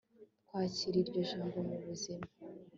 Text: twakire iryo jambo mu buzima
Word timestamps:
twakire 0.43 0.97
iryo 1.03 1.21
jambo 1.29 1.57
mu 1.67 1.77
buzima 1.85 2.25